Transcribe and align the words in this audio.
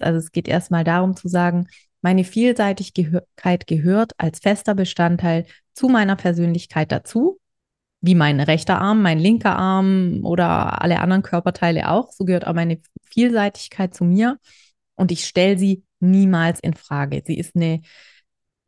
Also 0.00 0.18
es 0.18 0.32
geht 0.32 0.48
erstmal 0.48 0.84
darum 0.84 1.16
zu 1.16 1.28
sagen, 1.28 1.68
meine 2.02 2.24
Vielseitigkeit 2.24 3.66
gehört 3.66 4.12
als 4.18 4.40
fester 4.40 4.74
Bestandteil 4.74 5.46
zu 5.72 5.88
meiner 5.88 6.16
Persönlichkeit 6.16 6.92
dazu, 6.92 7.40
wie 8.02 8.14
mein 8.14 8.40
rechter 8.40 8.78
Arm, 8.78 9.00
mein 9.00 9.18
linker 9.18 9.56
Arm 9.56 10.20
oder 10.22 10.82
alle 10.82 11.00
anderen 11.00 11.22
Körperteile 11.22 11.90
auch. 11.90 12.12
So 12.12 12.24
gehört 12.24 12.46
auch 12.46 12.52
meine 12.52 12.80
Vielseitigkeit 13.10 13.94
zu 13.94 14.04
mir 14.04 14.38
und 14.96 15.12
ich 15.12 15.24
stelle 15.24 15.58
sie 15.58 15.84
niemals 16.00 16.60
in 16.60 16.74
Frage. 16.74 17.22
Sie 17.24 17.38
ist 17.38 17.56
eine 17.56 17.80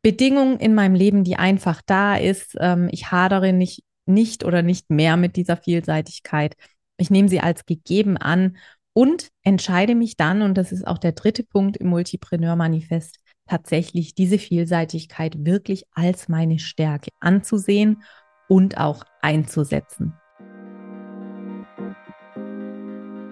Bedingung 0.01 0.59
in 0.59 0.73
meinem 0.73 0.95
Leben, 0.95 1.23
die 1.23 1.35
einfach 1.35 1.81
da 1.85 2.15
ist. 2.15 2.55
Ähm, 2.59 2.89
ich 2.91 3.11
hadere 3.11 3.53
nicht, 3.53 3.83
nicht 4.05 4.43
oder 4.43 4.61
nicht 4.61 4.89
mehr 4.89 5.17
mit 5.17 5.35
dieser 5.35 5.57
Vielseitigkeit. 5.57 6.55
Ich 6.97 7.09
nehme 7.11 7.29
sie 7.29 7.39
als 7.39 7.65
gegeben 7.65 8.17
an 8.17 8.57
und 8.97 9.27
entscheide 9.43 9.93
mich 9.93 10.17
dann, 10.17 10.41
und 10.41 10.57
das 10.57 10.71
ist 10.71 10.87
auch 10.87 10.97
der 10.97 11.11
dritte 11.11 11.43
Punkt 11.43 11.77
im 11.77 11.85
Multipreneur-Manifest, 11.89 13.19
tatsächlich 13.47 14.15
diese 14.15 14.39
Vielseitigkeit 14.39 15.45
wirklich 15.45 15.83
als 15.91 16.29
meine 16.29 16.57
Stärke 16.57 17.11
anzusehen 17.19 18.01
und 18.49 18.79
auch 18.79 19.03
einzusetzen. 19.21 20.15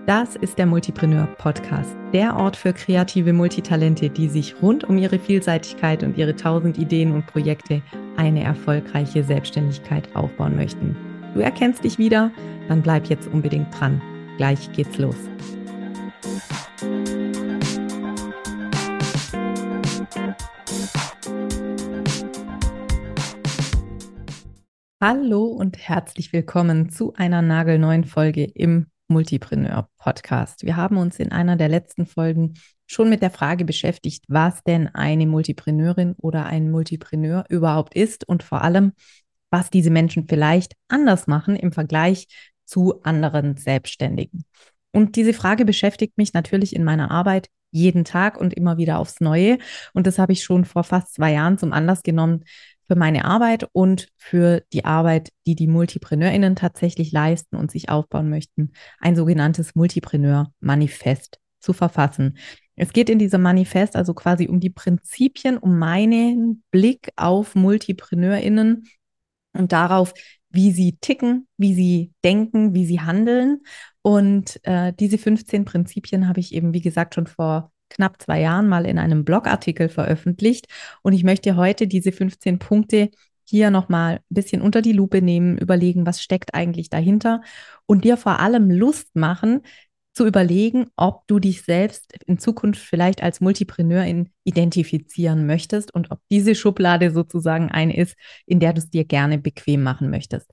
Das 0.05 0.35
ist 0.35 0.59
der 0.59 0.67
Multipreneur 0.67 1.25
Podcast, 1.39 1.97
der 2.13 2.35
Ort 2.35 2.57
für 2.57 2.71
kreative 2.71 3.33
Multitalente, 3.33 4.11
die 4.11 4.27
sich 4.27 4.61
rund 4.61 4.83
um 4.83 4.99
ihre 4.99 5.17
Vielseitigkeit 5.17 6.03
und 6.03 6.15
ihre 6.15 6.35
tausend 6.35 6.77
Ideen 6.77 7.11
und 7.11 7.25
Projekte 7.25 7.81
eine 8.17 8.43
erfolgreiche 8.43 9.23
Selbstständigkeit 9.23 10.15
aufbauen 10.15 10.55
möchten. 10.55 10.95
Du 11.33 11.39
erkennst 11.39 11.83
dich 11.83 11.97
wieder? 11.97 12.31
Dann 12.67 12.83
bleib 12.83 13.07
jetzt 13.07 13.27
unbedingt 13.27 13.79
dran. 13.79 13.99
Gleich 14.37 14.71
geht's 14.73 14.97
los. 14.97 15.15
Hallo 25.01 25.45
und 25.45 25.77
herzlich 25.77 26.33
willkommen 26.33 26.89
zu 26.89 27.13
einer 27.13 27.41
nagelneuen 27.41 28.03
Folge 28.03 28.43
im 28.43 28.87
Multipreneur 29.07 29.87
Podcast. 29.97 30.63
Wir 30.63 30.75
haben 30.75 30.97
uns 30.97 31.19
in 31.19 31.31
einer 31.31 31.55
der 31.55 31.69
letzten 31.69 32.05
Folgen 32.05 32.55
schon 32.87 33.09
mit 33.09 33.21
der 33.21 33.29
Frage 33.29 33.63
beschäftigt, 33.63 34.25
was 34.27 34.63
denn 34.63 34.89
eine 34.89 35.27
Multipreneurin 35.27 36.15
oder 36.17 36.45
ein 36.45 36.71
Multipreneur 36.71 37.45
überhaupt 37.49 37.95
ist 37.95 38.27
und 38.27 38.43
vor 38.43 38.63
allem, 38.63 38.93
was 39.49 39.69
diese 39.69 39.91
Menschen 39.91 40.27
vielleicht 40.27 40.73
anders 40.89 41.27
machen 41.27 41.55
im 41.55 41.71
Vergleich 41.71 42.27
zu 42.65 43.01
anderen 43.03 43.57
Selbstständigen. 43.57 44.45
Und 44.91 45.15
diese 45.15 45.33
Frage 45.33 45.65
beschäftigt 45.65 46.17
mich 46.17 46.33
natürlich 46.33 46.75
in 46.75 46.83
meiner 46.83 47.11
Arbeit 47.11 47.49
jeden 47.71 48.05
Tag 48.05 48.39
und 48.39 48.53
immer 48.53 48.77
wieder 48.77 48.99
aufs 48.99 49.19
Neue. 49.19 49.57
Und 49.93 50.07
das 50.07 50.17
habe 50.17 50.31
ich 50.31 50.43
schon 50.43 50.63
vor 50.63 50.83
fast 50.85 51.13
zwei 51.13 51.33
Jahren 51.33 51.57
zum 51.57 51.73
Anlass 51.73 52.03
genommen, 52.03 52.45
für 52.87 52.95
meine 52.95 53.25
Arbeit 53.25 53.67
und 53.73 54.07
für 54.17 54.63
die 54.71 54.85
Arbeit, 54.85 55.31
die 55.47 55.55
die 55.55 55.67
MultipreneurInnen 55.67 56.55
tatsächlich 56.55 57.11
leisten 57.11 57.55
und 57.55 57.71
sich 57.71 57.89
aufbauen 57.89 58.29
möchten, 58.29 58.71
ein 58.99 59.15
sogenanntes 59.15 59.75
Multipreneur-Manifest 59.75 61.39
zu 61.59 61.73
verfassen. 61.73 62.37
Es 62.75 62.93
geht 62.93 63.09
in 63.09 63.19
diesem 63.19 63.41
Manifest 63.41 63.95
also 63.95 64.13
quasi 64.13 64.47
um 64.47 64.59
die 64.59 64.69
Prinzipien, 64.69 65.57
um 65.57 65.79
meinen 65.79 66.63
Blick 66.71 67.09
auf 67.15 67.55
MultipreneurInnen 67.55 68.85
und 69.55 69.71
darauf, 69.71 70.13
wie 70.49 70.71
sie 70.71 70.97
ticken, 71.01 71.47
wie 71.57 71.73
sie 71.73 72.13
denken, 72.23 72.73
wie 72.73 72.85
sie 72.85 73.01
handeln. 73.01 73.61
Und 74.01 74.59
äh, 74.63 74.93
diese 74.93 75.17
15 75.17 75.65
Prinzipien 75.65 76.27
habe 76.27 76.39
ich 76.39 76.53
eben, 76.53 76.73
wie 76.73 76.81
gesagt, 76.81 77.15
schon 77.15 77.27
vor 77.27 77.71
knapp 77.89 78.21
zwei 78.21 78.41
Jahren 78.41 78.67
mal 78.67 78.85
in 78.85 78.97
einem 78.97 79.25
Blogartikel 79.25 79.89
veröffentlicht. 79.89 80.67
Und 81.01 81.13
ich 81.13 81.23
möchte 81.23 81.55
heute 81.55 81.87
diese 81.87 82.11
15 82.11 82.59
Punkte 82.59 83.09
hier 83.43 83.69
nochmal 83.69 84.15
ein 84.15 84.19
bisschen 84.29 84.61
unter 84.61 84.81
die 84.81 84.91
Lupe 84.91 85.21
nehmen, 85.21 85.57
überlegen, 85.57 86.05
was 86.05 86.21
steckt 86.21 86.55
eigentlich 86.55 86.89
dahinter 86.89 87.41
und 87.85 88.03
dir 88.03 88.17
vor 88.17 88.39
allem 88.39 88.71
Lust 88.71 89.15
machen, 89.15 89.61
zu 90.15 90.25
überlegen, 90.25 90.87
ob 90.95 91.27
du 91.27 91.39
dich 91.39 91.63
selbst 91.63 92.13
in 92.25 92.39
Zukunft 92.39 92.81
vielleicht 92.81 93.21
als 93.21 93.41
Multipreneurin 93.41 94.29
identifizieren 94.45 95.45
möchtest 95.45 95.93
und 95.93 96.09
ob 96.09 96.21
diese 96.31 96.55
Schublade 96.55 97.11
sozusagen 97.11 97.69
eine 97.69 97.97
ist, 97.97 98.15
in 98.45 98.61
der 98.61 98.71
du 98.71 98.79
es 98.79 98.89
dir 98.89 99.03
gerne 99.03 99.37
bequem 99.37 99.83
machen 99.83 100.09
möchtest. 100.09 100.49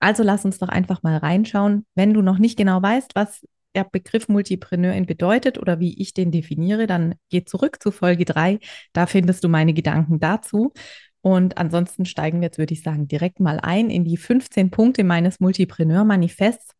Also 0.00 0.24
lass 0.24 0.44
uns 0.44 0.58
doch 0.58 0.68
einfach 0.68 1.02
mal 1.04 1.16
reinschauen. 1.16 1.86
Wenn 1.94 2.14
du 2.14 2.20
noch 2.20 2.38
nicht 2.38 2.58
genau 2.58 2.82
weißt, 2.82 3.14
was 3.14 3.46
der 3.76 3.84
Begriff 3.84 4.28
Multipreneurin 4.28 5.06
bedeutet 5.06 5.58
oder 5.58 5.78
wie 5.78 6.00
ich 6.00 6.12
den 6.12 6.32
definiere, 6.32 6.86
dann 6.86 7.14
geh 7.30 7.44
zurück 7.44 7.80
zu 7.80 7.92
Folge 7.92 8.24
3. 8.24 8.58
Da 8.92 9.06
findest 9.06 9.44
du 9.44 9.48
meine 9.48 9.72
Gedanken 9.72 10.18
dazu. 10.18 10.72
Und 11.20 11.58
ansonsten 11.58 12.06
steigen 12.06 12.40
wir 12.40 12.46
jetzt, 12.46 12.58
würde 12.58 12.74
ich 12.74 12.82
sagen, 12.82 13.06
direkt 13.06 13.38
mal 13.38 13.60
ein 13.60 13.90
in 13.90 14.04
die 14.04 14.16
15 14.16 14.70
Punkte 14.70 15.04
meines 15.04 15.40
Multipreneur-Manifests 15.40 16.72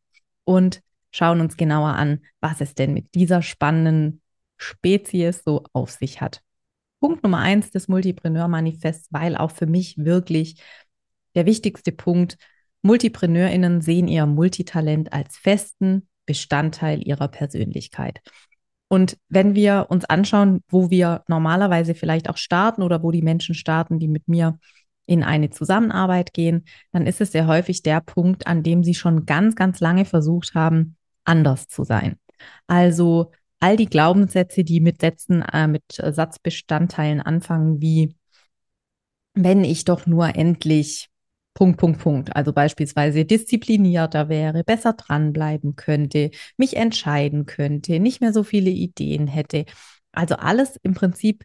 und 0.44 0.80
schauen 1.16 1.40
uns 1.40 1.56
genauer 1.56 1.94
an, 1.94 2.20
was 2.40 2.60
es 2.60 2.74
denn 2.74 2.92
mit 2.92 3.14
dieser 3.14 3.40
spannenden 3.40 4.20
Spezies 4.58 5.42
so 5.44 5.64
auf 5.72 5.90
sich 5.90 6.20
hat. 6.20 6.42
Punkt 7.00 7.22
Nummer 7.22 7.38
eins 7.38 7.70
des 7.70 7.88
Multipreneur-Manifests, 7.88 9.08
weil 9.10 9.36
auch 9.36 9.50
für 9.50 9.66
mich 9.66 9.96
wirklich 9.98 10.62
der 11.34 11.46
wichtigste 11.46 11.92
Punkt, 11.92 12.36
MultipreneurInnen 12.82 13.80
sehen 13.80 14.08
ihr 14.08 14.26
Multitalent 14.26 15.12
als 15.12 15.36
festen 15.36 16.08
Bestandteil 16.26 17.06
ihrer 17.06 17.28
Persönlichkeit. 17.28 18.20
Und 18.88 19.16
wenn 19.28 19.54
wir 19.54 19.86
uns 19.88 20.04
anschauen, 20.04 20.62
wo 20.68 20.90
wir 20.90 21.24
normalerweise 21.28 21.94
vielleicht 21.94 22.28
auch 22.28 22.36
starten 22.36 22.82
oder 22.82 23.02
wo 23.02 23.10
die 23.10 23.22
Menschen 23.22 23.54
starten, 23.54 23.98
die 23.98 24.08
mit 24.08 24.28
mir 24.28 24.58
in 25.06 25.22
eine 25.22 25.50
Zusammenarbeit 25.50 26.32
gehen, 26.32 26.64
dann 26.92 27.06
ist 27.06 27.20
es 27.20 27.32
sehr 27.32 27.46
häufig 27.46 27.82
der 27.82 28.00
Punkt, 28.00 28.46
an 28.46 28.62
dem 28.62 28.84
sie 28.84 28.94
schon 28.94 29.24
ganz, 29.26 29.54
ganz 29.54 29.80
lange 29.80 30.04
versucht 30.04 30.54
haben, 30.54 30.95
anders 31.26 31.68
zu 31.68 31.84
sein. 31.84 32.16
Also 32.66 33.32
all 33.60 33.76
die 33.76 33.86
Glaubenssätze, 33.86 34.64
die 34.64 34.80
mit 34.80 35.00
Sätzen, 35.00 35.42
äh, 35.42 35.66
mit 35.66 35.84
Satzbestandteilen 35.92 37.20
anfangen, 37.20 37.80
wie 37.80 38.14
wenn 39.34 39.64
ich 39.64 39.84
doch 39.84 40.06
nur 40.06 40.34
endlich 40.34 41.08
Punkt, 41.54 41.78
Punkt, 41.78 42.00
Punkt. 42.00 42.36
Also 42.36 42.52
beispielsweise 42.52 43.24
disziplinierter 43.24 44.28
wäre, 44.28 44.62
besser 44.62 44.92
dranbleiben 44.92 45.74
könnte, 45.74 46.30
mich 46.58 46.76
entscheiden 46.76 47.46
könnte, 47.46 47.98
nicht 47.98 48.20
mehr 48.20 48.32
so 48.32 48.42
viele 48.42 48.70
Ideen 48.70 49.26
hätte. 49.26 49.64
Also 50.12 50.36
alles 50.36 50.76
im 50.82 50.94
Prinzip 50.94 51.44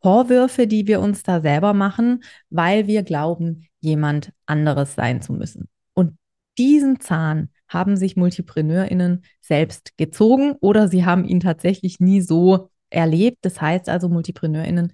Vorwürfe, 0.00 0.66
die 0.66 0.86
wir 0.86 1.00
uns 1.00 1.22
da 1.22 1.40
selber 1.40 1.74
machen, 1.74 2.22
weil 2.50 2.86
wir 2.86 3.02
glauben, 3.02 3.66
jemand 3.80 4.32
anderes 4.46 4.94
sein 4.94 5.20
zu 5.20 5.32
müssen. 5.32 5.68
Und 5.92 6.16
diesen 6.56 7.00
Zahn 7.00 7.50
haben 7.68 7.96
sich 7.96 8.16
MultipreneurInnen 8.16 9.24
selbst 9.40 9.96
gezogen 9.96 10.54
oder 10.60 10.88
sie 10.88 11.04
haben 11.04 11.24
ihn 11.24 11.40
tatsächlich 11.40 12.00
nie 12.00 12.20
so 12.20 12.70
erlebt. 12.90 13.38
Das 13.42 13.60
heißt 13.60 13.88
also, 13.88 14.08
MultipreneurInnen 14.08 14.92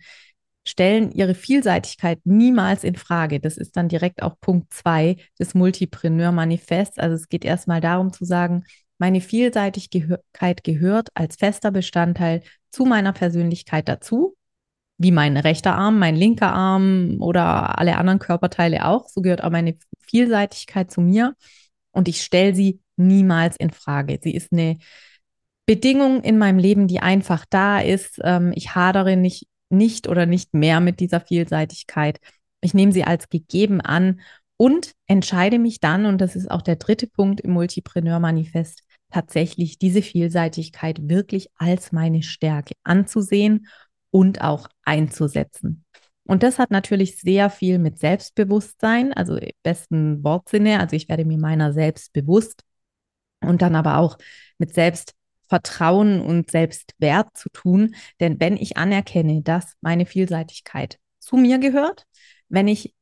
stellen 0.67 1.13
ihre 1.13 1.35
Vielseitigkeit 1.35 2.21
niemals 2.25 2.85
in 2.85 2.97
Frage. 2.97 3.39
Das 3.39 3.57
ist 3.57 3.77
dann 3.77 3.89
direkt 3.89 4.23
auch 4.23 4.41
Punkt 4.41 4.73
zwei 4.73 5.17
des 5.39 5.55
Multipreneur-Manifests. 5.55 6.99
Also 6.99 7.15
es 7.17 7.29
geht 7.29 7.45
erstmal 7.45 7.81
darum 7.81 8.13
zu 8.13 8.25
sagen, 8.25 8.65
meine 8.99 9.21
Vielseitigkeit 9.21 10.65
gehört 10.65 11.09
als 11.15 11.37
fester 11.37 11.71
Bestandteil 11.71 12.43
zu 12.71 12.87
meiner 12.87 13.13
Persönlichkeit 13.13 13.89
dazu, 13.89 14.37
wie 14.99 15.11
mein 15.11 15.37
rechter 15.37 15.75
Arm, 15.75 15.99
mein 15.99 16.17
linker 16.17 16.53
Arm 16.53 17.17
oder 17.21 17.79
alle 17.79 17.97
anderen 17.97 18.21
Körperteile 18.21 18.87
auch. 18.87 19.09
So 19.09 19.21
gehört 19.21 19.43
auch 19.43 19.51
meine 19.51 19.77
Vielseitigkeit 20.07 20.91
zu 20.91 21.01
mir 21.01 21.35
und 21.95 22.09
ich 22.09 22.23
stelle 22.23 22.55
sie 22.55 22.81
niemals 22.97 23.57
in 23.57 23.71
Frage. 23.71 24.19
Sie 24.23 24.35
ist 24.35 24.53
eine 24.53 24.79
Bedingung 25.67 26.23
in 26.23 26.39
meinem 26.39 26.59
Leben, 26.59 26.89
die 26.89 27.01
einfach 27.01 27.45
da 27.49 27.81
ist. 27.81 28.21
Ähm, 28.23 28.53
ich 28.55 28.75
hadere 28.75 29.17
nicht 29.17 29.49
nicht 29.71 30.09
oder 30.09 30.27
nicht 30.27 30.55
mehr 30.55 30.81
mit 30.81 31.01
dieser 31.01 31.21
Vielseitigkeit. 31.21 32.21
Ich 32.61 32.75
nehme 32.75 32.93
sie 32.93 33.05
als 33.05 33.29
gegeben 33.29 33.81
an 33.81 34.21
und 34.57 34.93
entscheide 35.07 35.59
mich 35.59 35.81
dann, 35.81 36.07
und 36.07 36.21
das 36.21 36.37
ist 36.37 36.51
auch 36.51 36.63
der 36.63 36.77
dritte 36.77 37.07
Punkt 37.07 37.41
im 37.41 37.51
Multipreneur-Manifest, 37.53 38.83
tatsächlich 39.11 39.79
diese 39.79 40.03
Vielseitigkeit 40.03 41.09
wirklich 41.09 41.49
als 41.57 41.93
meine 41.93 42.23
Stärke 42.23 42.75
anzusehen 42.85 43.67
und 44.11 44.41
auch 44.41 44.69
einzusetzen. 44.85 45.85
Und 46.27 46.43
das 46.43 46.59
hat 46.59 46.71
natürlich 46.71 47.19
sehr 47.19 47.51
viel 47.51 47.79
mit 47.79 47.99
Selbstbewusstsein, 47.99 49.13
also 49.13 49.37
im 49.37 49.51
besten 49.63 50.25
Wortsinne, 50.25 50.81
also 50.81 50.97
ich 50.97 51.09
werde 51.09 51.25
mir 51.25 51.39
meiner 51.39 51.73
selbst 51.73 52.13
bewusst 52.13 52.63
und 53.41 53.63
dann 53.63 53.75
aber 53.77 53.99
auch 53.99 54.17
mit 54.59 54.73
Selbst 54.73 55.15
Vertrauen 55.49 56.21
und 56.23 56.51
Selbstwert 56.51 57.37
zu 57.37 57.51
tun. 57.51 57.95
Denn 58.21 58.41
wenn 58.41 58.57
ich 58.57 58.77
anerkenne, 58.77 59.43
dass 59.43 59.75
meine 59.83 60.07
Vielseitigkeit 60.07 60.99
zu 61.19 61.37
mir 61.37 61.59
gehört, 61.59 62.07
wenn 62.49 62.69
ich 62.69 62.95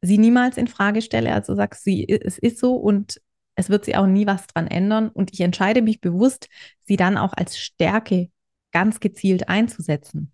sie 0.00 0.18
niemals 0.18 0.56
in 0.56 0.68
Frage 0.68 1.02
stelle, 1.02 1.32
also 1.32 1.54
sagst 1.54 1.84
sie, 1.84 2.08
es 2.08 2.38
ist 2.38 2.58
so 2.58 2.76
und 2.76 3.20
es 3.56 3.68
wird 3.68 3.84
sie 3.84 3.96
auch 3.96 4.06
nie 4.06 4.26
was 4.26 4.46
dran 4.46 4.68
ändern 4.68 5.08
und 5.08 5.32
ich 5.32 5.40
entscheide 5.40 5.82
mich 5.82 6.00
bewusst, 6.00 6.48
sie 6.84 6.96
dann 6.96 7.18
auch 7.18 7.32
als 7.32 7.58
Stärke 7.58 8.30
ganz 8.70 9.00
gezielt 9.00 9.48
einzusetzen, 9.48 10.32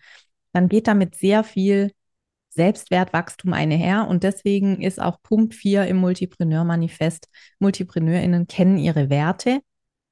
dann 0.52 0.68
geht 0.68 0.86
damit 0.86 1.14
sehr 1.14 1.42
viel 1.44 1.92
Selbstwertwachstum 2.54 3.52
einher. 3.52 4.08
Und 4.08 4.22
deswegen 4.22 4.80
ist 4.80 5.00
auch 5.00 5.22
Punkt 5.22 5.54
4 5.54 5.86
im 5.86 5.98
Multipreneur-Manifest, 5.98 7.28
MultipreneurInnen 7.58 8.46
kennen 8.46 8.78
ihre 8.78 9.10
Werte 9.10 9.60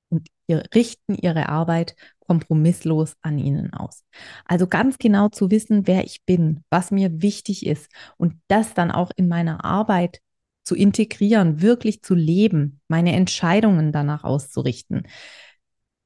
und 0.09 0.29
ihr, 0.47 0.63
richten 0.75 1.15
ihre 1.15 1.49
Arbeit 1.49 1.95
kompromisslos 2.21 3.15
an 3.23 3.39
ihnen 3.39 3.73
aus. 3.73 4.05
Also 4.45 4.67
ganz 4.67 4.99
genau 4.99 5.29
zu 5.29 5.51
wissen, 5.51 5.87
wer 5.87 6.05
ich 6.05 6.25
bin, 6.25 6.65
was 6.71 6.91
mir 6.91 7.23
wichtig 7.23 7.67
ist 7.67 7.91
und 8.17 8.35
das 8.49 8.75
dann 8.75 8.91
auch 8.91 9.11
in 9.17 9.29
meiner 9.29 9.65
Arbeit 9.65 10.21
zu 10.65 10.75
integrieren, 10.75 11.61
wirklich 11.61 12.03
zu 12.03 12.15
leben, 12.15 12.81
meine 12.89 13.13
Entscheidungen 13.13 13.93
danach 13.93 14.25
auszurichten. 14.25 15.09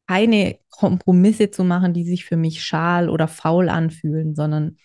Keine 0.07 0.59
Kompromisse 0.71 1.51
zu 1.51 1.65
machen, 1.65 1.93
die 1.93 2.05
sich 2.05 2.25
für 2.25 2.37
mich 2.37 2.65
schal 2.65 3.09
oder 3.09 3.29
faul 3.29 3.69
anfühlen, 3.69 4.35
sondern 4.35 4.79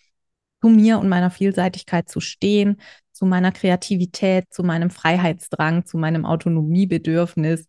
zu 0.61 0.69
mir 0.69 0.99
und 0.99 1.09
meiner 1.09 1.31
Vielseitigkeit 1.31 2.09
zu 2.09 2.19
stehen, 2.19 2.81
zu 3.11 3.25
meiner 3.25 3.51
Kreativität, 3.51 4.45
zu 4.51 4.63
meinem 4.63 4.89
Freiheitsdrang, 4.89 5.85
zu 5.85 5.97
meinem 5.97 6.25
Autonomiebedürfnis, 6.25 7.67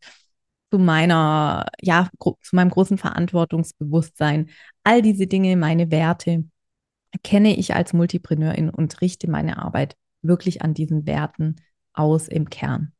zu 0.71 0.79
meiner, 0.79 1.67
ja, 1.81 2.09
zu 2.21 2.57
meinem 2.57 2.71
großen 2.71 2.99
Verantwortungsbewusstsein. 2.99 4.51
All 4.85 5.03
diese 5.03 5.27
Dinge, 5.27 5.57
meine 5.57 5.91
Werte, 5.91 6.45
kenne 7.23 7.57
ich 7.57 7.75
als 7.75 7.93
Multipreneurin 7.93 8.71
und 8.71 9.01
richte 9.01 9.29
meine 9.31 9.59
Arbeit 9.59 9.97
wirklich 10.23 10.63
an 10.63 10.73
diesen 10.73 11.07
Werten 11.07 11.57
aus 11.93 12.29
im 12.29 12.49
Kern. 12.49 12.93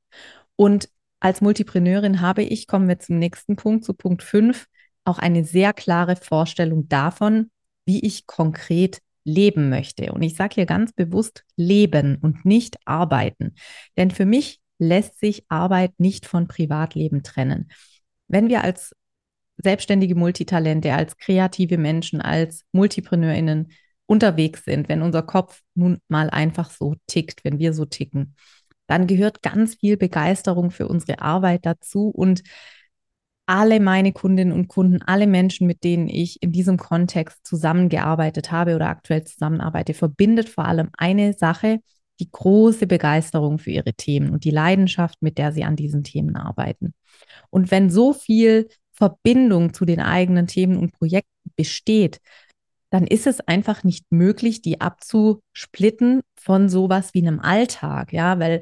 Und 0.57 0.91
als 1.21 1.41
Multipreneurin 1.41 2.21
habe 2.21 2.43
ich, 2.43 2.67
kommen 2.67 2.89
wir 2.89 2.99
zum 2.99 3.19
nächsten 3.19 3.57
Punkt, 3.57 3.85
zu 3.85 3.95
Punkt 3.95 4.23
5, 4.23 4.67
auch 5.05 5.19
eine 5.19 5.45
sehr 5.45 5.73
klare 5.73 6.17
Vorstellung 6.17 6.89
davon, 6.89 7.51
wie 7.87 8.05
ich 8.05 8.27
konkret 8.27 9.01
leben 9.25 9.69
möchte. 9.69 10.13
Und 10.13 10.23
ich 10.23 10.35
sage 10.35 10.55
hier 10.57 10.67
ganz 10.67 10.93
bewusst 10.93 11.45
leben 11.57 12.19
und 12.21 12.45
nicht 12.45 12.77
arbeiten. 12.85 13.55
Denn 13.97 14.11
für 14.11 14.27
mich 14.27 14.61
lässt 14.79 15.19
sich 15.19 15.45
Arbeit 15.49 15.93
nicht 15.99 16.27
von 16.27 16.49
Privatleben 16.49 17.23
trennen. 17.23 17.71
Wenn 18.29 18.49
wir 18.49 18.65
als 18.65 18.95
selbstständige 19.57 20.15
Multitalente, 20.15 20.95
als 20.95 21.17
kreative 21.17 21.79
Menschen, 21.79 22.21
als 22.21 22.65
Multipreneurinnen 22.73 23.73
unterwegs 24.07 24.65
sind, 24.65 24.89
wenn 24.89 25.03
unser 25.03 25.23
Kopf 25.23 25.63
nun 25.75 25.99
mal 26.09 26.31
einfach 26.31 26.71
so 26.71 26.97
tickt, 27.07 27.45
wenn 27.45 27.59
wir 27.59 27.73
so 27.73 27.85
ticken, 27.85 28.35
dann 28.87 29.07
gehört 29.07 29.43
ganz 29.43 29.77
viel 29.77 29.97
Begeisterung 29.97 30.71
für 30.71 30.89
unsere 30.89 31.21
Arbeit 31.21 31.65
dazu 31.65 32.09
und 32.09 32.43
alle 33.47 33.81
meine 33.81 34.13
Kundinnen 34.13 34.53
und 34.53 34.69
Kunden, 34.69 35.03
alle 35.03 35.27
Menschen, 35.27 35.67
mit 35.67 35.85
denen 35.85 36.09
ich 36.09 36.43
in 36.43 36.53
diesem 36.53 36.77
Kontext 36.77 37.47
zusammengearbeitet 37.47 38.53
habe 38.53 38.77
oder 38.77 38.89
aktuell 38.89 39.25
zusammenarbeite, 39.25 39.95
verbindet 39.95 40.49
vor 40.49 40.67
allem 40.67 40.91
eine 40.97 41.33
Sache, 41.33 41.81
die 42.21 42.31
große 42.31 42.87
Begeisterung 42.87 43.59
für 43.59 43.71
ihre 43.71 43.95
Themen 43.95 44.31
und 44.31 44.45
die 44.45 44.51
Leidenschaft, 44.51 45.23
mit 45.23 45.39
der 45.39 45.53
sie 45.53 45.65
an 45.65 45.77
diesen 45.77 46.05
Themen 46.05 46.37
arbeiten. 46.37 46.95
Und 47.51 47.71
wenn 47.71 47.91
so 47.91 48.13
viel 48.13 48.69
Verbindung 48.93 49.75
zu 49.75 49.85
den 49.85 50.01
eigenen 50.01 50.47
Themen 50.47 50.77
und 50.77 50.93
Projekten 50.93 51.51
besteht, 51.57 52.21
dann 52.91 53.07
ist 53.07 53.27
es 53.27 53.41
einfach 53.41 53.85
nicht 53.85 54.13
möglich, 54.13 54.63
die 54.63 54.81
abzusplitten 54.81 56.21
von 56.39 56.69
sowas 56.69 57.15
wie 57.15 57.27
einem 57.27 57.41
Alltag, 57.41 58.13
ja, 58.13 58.39
weil 58.39 58.61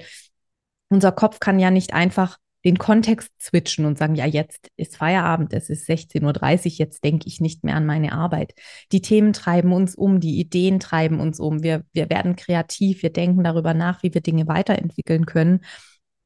unser 0.89 1.13
Kopf 1.13 1.41
kann 1.41 1.59
ja 1.59 1.71
nicht 1.71 1.93
einfach 1.93 2.39
den 2.65 2.79
Kontext 2.79 3.31
switchen 3.41 3.85
und 3.87 3.99
sagen, 3.99 4.15
ja, 4.15 4.27
jetzt 4.27 4.69
ist 4.77 4.97
Feierabend, 4.97 5.53
es 5.53 5.71
ist 5.71 5.89
16.30 5.89 6.67
Uhr, 6.67 6.73
jetzt 6.79 7.05
denke 7.05 7.27
ich 7.27 7.41
nicht 7.41 7.65
mehr 7.65 7.77
an 7.77 7.87
meine 7.87 8.13
Arbeit. 8.13 8.53
Die 8.93 9.01
Themen 9.01 9.33
treiben 9.33 9.73
uns 9.73 9.95
um, 9.95 10.21
die 10.21 10.39
Ideen 10.39 10.79
treiben 10.81 11.21
uns 11.21 11.41
um, 11.41 11.63
wir, 11.63 11.85
wir 11.93 12.11
werden 12.11 12.37
kreativ, 12.37 13.03
wir 13.03 13.13
denken 13.13 13.45
darüber 13.45 13.75
nach, 13.75 14.03
wie 14.03 14.13
wir 14.13 14.21
Dinge 14.21 14.47
weiterentwickeln 14.47 15.27
können. 15.27 15.61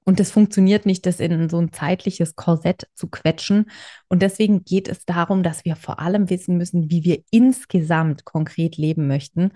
Und 0.04 0.20
es 0.20 0.30
funktioniert 0.30 0.84
nicht, 0.84 1.06
das 1.06 1.18
in 1.18 1.48
so 1.48 1.58
ein 1.58 1.72
zeitliches 1.72 2.36
Korsett 2.36 2.88
zu 2.94 3.08
quetschen. 3.08 3.70
Und 4.08 4.20
deswegen 4.20 4.64
geht 4.64 4.88
es 4.88 5.06
darum, 5.06 5.42
dass 5.42 5.64
wir 5.64 5.76
vor 5.76 5.98
allem 5.98 6.28
wissen 6.28 6.58
müssen, 6.58 6.90
wie 6.90 7.04
wir 7.04 7.22
insgesamt 7.30 8.24
konkret 8.24 8.76
leben 8.76 9.06
möchten. 9.06 9.52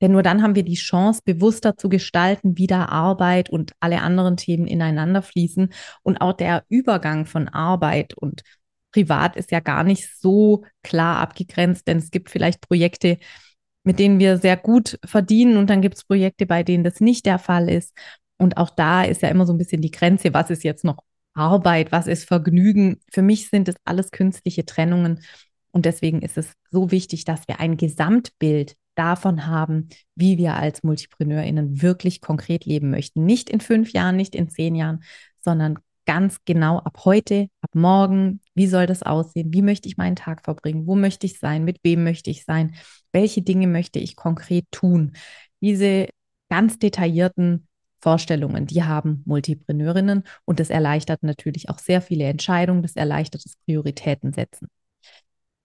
Denn 0.00 0.12
nur 0.12 0.22
dann 0.22 0.42
haben 0.42 0.54
wir 0.54 0.62
die 0.62 0.74
Chance, 0.74 1.20
bewusster 1.24 1.76
zu 1.76 1.88
gestalten, 1.88 2.56
wie 2.56 2.66
da 2.66 2.86
Arbeit 2.86 3.50
und 3.50 3.72
alle 3.80 4.00
anderen 4.00 4.36
Themen 4.36 4.66
ineinander 4.66 5.22
fließen. 5.22 5.72
Und 6.02 6.20
auch 6.20 6.32
der 6.32 6.64
Übergang 6.68 7.26
von 7.26 7.48
Arbeit 7.48 8.14
und 8.14 8.42
Privat 8.92 9.36
ist 9.36 9.50
ja 9.50 9.60
gar 9.60 9.84
nicht 9.84 10.08
so 10.18 10.64
klar 10.82 11.18
abgegrenzt, 11.18 11.86
denn 11.86 11.98
es 11.98 12.10
gibt 12.10 12.30
vielleicht 12.30 12.60
Projekte, 12.60 13.18
mit 13.84 13.98
denen 13.98 14.18
wir 14.18 14.38
sehr 14.38 14.56
gut 14.56 14.98
verdienen 15.04 15.56
und 15.56 15.70
dann 15.70 15.80
gibt 15.80 15.96
es 15.96 16.04
Projekte, 16.04 16.46
bei 16.46 16.62
denen 16.62 16.84
das 16.84 17.00
nicht 17.00 17.26
der 17.26 17.38
Fall 17.38 17.68
ist. 17.68 17.96
Und 18.36 18.56
auch 18.56 18.70
da 18.70 19.04
ist 19.04 19.22
ja 19.22 19.28
immer 19.28 19.46
so 19.46 19.52
ein 19.52 19.58
bisschen 19.58 19.82
die 19.82 19.90
Grenze, 19.90 20.34
was 20.34 20.50
ist 20.50 20.64
jetzt 20.64 20.84
noch 20.84 20.98
Arbeit, 21.34 21.92
was 21.92 22.06
ist 22.06 22.24
Vergnügen. 22.24 23.00
Für 23.12 23.22
mich 23.22 23.48
sind 23.48 23.68
es 23.68 23.76
alles 23.84 24.10
künstliche 24.10 24.64
Trennungen. 24.64 25.20
Und 25.72 25.86
deswegen 25.86 26.22
ist 26.22 26.36
es 26.36 26.52
so 26.70 26.90
wichtig, 26.90 27.24
dass 27.24 27.46
wir 27.48 27.60
ein 27.60 27.76
Gesamtbild 27.76 28.76
davon 29.00 29.46
haben, 29.46 29.88
wie 30.14 30.36
wir 30.36 30.56
als 30.56 30.82
MultipreneurInnen 30.82 31.80
wirklich 31.80 32.20
konkret 32.20 32.66
leben 32.66 32.90
möchten. 32.90 33.24
Nicht 33.24 33.48
in 33.48 33.60
fünf 33.60 33.92
Jahren, 33.92 34.16
nicht 34.16 34.34
in 34.34 34.50
zehn 34.50 34.74
Jahren, 34.74 35.02
sondern 35.40 35.78
ganz 36.04 36.36
genau 36.44 36.80
ab 36.80 36.98
heute, 37.06 37.48
ab 37.62 37.70
morgen, 37.72 38.40
wie 38.54 38.66
soll 38.66 38.86
das 38.86 39.02
aussehen? 39.02 39.54
Wie 39.54 39.62
möchte 39.62 39.88
ich 39.88 39.96
meinen 39.96 40.16
Tag 40.16 40.44
verbringen? 40.44 40.86
Wo 40.86 40.96
möchte 40.96 41.24
ich 41.26 41.38
sein? 41.38 41.64
Mit 41.64 41.78
wem 41.82 42.04
möchte 42.04 42.28
ich 42.28 42.44
sein? 42.44 42.74
Welche 43.10 43.40
Dinge 43.40 43.66
möchte 43.66 43.98
ich 43.98 44.16
konkret 44.16 44.66
tun? 44.70 45.12
Diese 45.62 46.08
ganz 46.50 46.78
detaillierten 46.78 47.68
Vorstellungen, 48.02 48.66
die 48.66 48.82
haben 48.82 49.22
Multipreneurinnen 49.24 50.24
und 50.44 50.60
das 50.60 50.68
erleichtert 50.68 51.22
natürlich 51.22 51.70
auch 51.70 51.78
sehr 51.78 52.02
viele 52.02 52.24
Entscheidungen, 52.24 52.82
das 52.82 52.96
erleichtert 52.96 53.44
das 53.46 53.56
Prioritäten 53.64 54.34
setzen. 54.34 54.68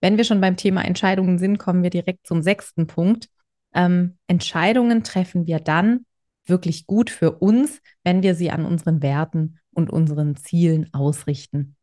Wenn 0.02 0.18
wir 0.18 0.24
schon 0.24 0.42
beim 0.42 0.58
Thema 0.58 0.84
Entscheidungen 0.84 1.40
sind, 1.40 1.58
kommen 1.58 1.84
wir 1.84 1.90
direkt 1.90 2.28
zum 2.28 2.42
sechsten 2.42 2.88
Punkt. 2.88 3.30
Ähm, 3.74 4.18
Entscheidungen 4.28 5.04
treffen 5.04 5.48
wir 5.48 5.60
dann 5.60 6.06
wirklich 6.46 6.86
gut 6.88 7.10
für 7.10 7.32
uns, 7.32 7.82
wenn 8.04 8.24
wir 8.24 8.36
sie 8.36 8.52
an 8.52 8.66
unseren 8.66 9.02
Werten 9.02 9.60
und 9.74 9.90
unseren 9.90 10.36
Zielen 10.36 10.94
ausrichten. 10.94 11.76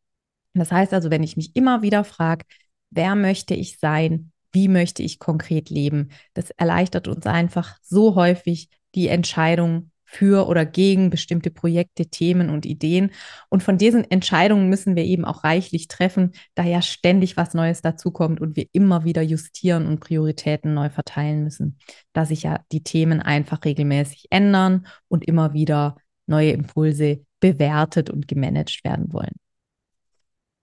Das 0.55 0.73
heißt 0.73 0.93
also, 0.93 1.11
wenn 1.11 1.23
ich 1.23 1.37
mich 1.37 1.57
immer 1.57 1.83
wieder 1.83 2.05
frage, 2.05 2.45
wer 2.91 3.15
möchte 3.15 3.55
ich 3.55 3.79
sein, 3.79 4.33
wie 4.53 4.69
möchte 4.69 5.03
ich 5.03 5.19
konkret 5.19 5.71
leben, 5.71 6.11
das 6.35 6.51
erleichtert 6.51 7.09
uns 7.09 7.27
einfach 7.27 7.79
so 7.83 8.15
häufig 8.15 8.69
die 8.95 9.09
Entscheidung 9.09 9.92
für 10.13 10.47
oder 10.47 10.67
gegen 10.67 11.09
bestimmte 11.09 11.51
Projekte, 11.51 12.05
Themen 12.07 12.51
und 12.51 12.67
Ideen. 12.67 13.13
Und 13.49 13.63
von 13.63 13.79
diesen 13.79 14.09
Entscheidungen 14.11 14.69
müssen 14.69 14.95
wir 14.95 15.05
eben 15.05 15.25
auch 15.25 15.43
reichlich 15.43 15.89
treffen, 15.89 16.33
da 16.55 16.65
ja 16.65 16.83
ständig 16.83 17.39
was 17.39 17.55
Neues 17.55 17.81
dazukommt 17.81 18.39
und 18.39 18.55
wir 18.55 18.67
immer 18.73 19.05
wieder 19.05 19.23
justieren 19.23 19.87
und 19.87 20.01
Prioritäten 20.01 20.75
neu 20.75 20.91
verteilen 20.91 21.43
müssen, 21.45 21.79
da 22.13 22.27
sich 22.27 22.43
ja 22.43 22.61
die 22.73 22.83
Themen 22.83 23.21
einfach 23.23 23.65
regelmäßig 23.65 24.27
ändern 24.29 24.87
und 25.09 25.25
immer 25.27 25.55
wieder 25.55 25.97
neue 26.27 26.51
Impulse 26.51 27.25
bewertet 27.41 28.11
und 28.11 28.29
gemanagt 28.29 28.85
werden 28.85 29.15
wollen. 29.15 29.37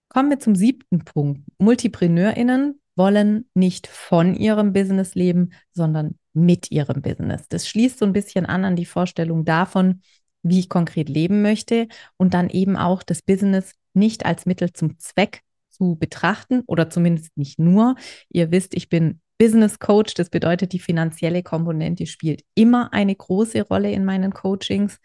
Kommen 0.10 0.30
wir 0.30 0.40
zum 0.40 0.54
siebten 0.54 1.00
Punkt. 1.06 1.42
Multipreneurinnen 1.58 2.80
wollen 2.96 3.50
nicht 3.56 3.88
von 3.88 4.36
ihrem 4.36 4.74
Business 4.74 5.16
leben, 5.16 5.54
sondern 5.72 6.20
mit 6.34 6.72
ihrem 6.72 7.02
Business. 7.02 7.48
Das 7.50 7.68
schließt 7.68 8.00
so 8.00 8.06
ein 8.06 8.14
bisschen 8.14 8.46
an 8.46 8.66
an 8.66 8.76
die 8.76 8.86
Vorstellung 8.86 9.46
davon, 9.46 10.02
wie 10.44 10.60
ich 10.60 10.70
konkret 10.70 11.10
leben 11.10 11.42
möchte 11.42 11.88
und 12.18 12.34
dann 12.34 12.50
eben 12.50 12.78
auch 12.78 13.04
das 13.04 13.22
Business 13.22 13.74
nicht 13.94 14.26
als 14.26 14.46
Mittel 14.46 14.72
zum 14.72 14.98
Zweck 15.00 15.42
zu 15.70 15.96
betrachten 15.96 16.64
oder 16.68 16.90
zumindest 16.90 17.36
nicht 17.38 17.60
nur. 17.60 17.96
Ihr 18.30 18.52
wisst, 18.52 18.74
ich 18.74 18.90
bin 18.90 19.22
Business 19.38 19.80
Coach, 19.80 20.14
das 20.16 20.30
bedeutet, 20.30 20.74
die 20.74 20.80
finanzielle 20.80 21.44
Komponente 21.44 22.06
spielt 22.06 22.44
immer 22.56 22.94
eine 22.94 23.16
große 23.16 23.62
Rolle 23.62 23.92
in 23.92 24.06
meinen 24.06 24.34
Coachings. 24.34 25.00